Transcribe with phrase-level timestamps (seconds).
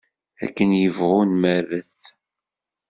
[0.43, 1.99] Akken ibɣu nmerret.